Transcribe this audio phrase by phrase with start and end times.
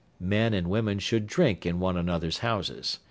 [0.19, 2.99] _Men and women should drink in one another's houses.